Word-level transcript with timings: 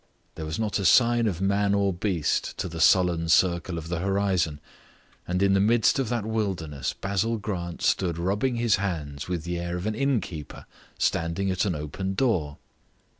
There 0.33 0.45
was 0.47 0.57
not 0.57 0.79
a 0.79 0.83
sign 0.85 1.27
of 1.27 1.41
man 1.41 1.75
or 1.75 1.93
beast 1.93 2.57
to 2.57 2.67
the 2.67 2.81
sullen 2.81 3.29
circle 3.29 3.77
of 3.77 3.87
the 3.87 3.99
horizon, 3.99 4.59
and 5.27 5.43
in 5.43 5.53
the 5.53 5.59
midst 5.59 5.99
of 5.99 6.09
that 6.09 6.25
wilderness 6.25 6.91
Basil 6.91 7.37
Grant 7.37 7.83
stood 7.83 8.17
rubbing 8.17 8.55
his 8.55 8.77
hands 8.77 9.27
with 9.27 9.43
the 9.43 9.59
air 9.59 9.77
of 9.77 9.85
an 9.85 9.93
innkeeper 9.93 10.65
standing 10.97 11.51
at 11.51 11.65
an 11.65 11.75
open 11.75 12.15
door. 12.15 12.57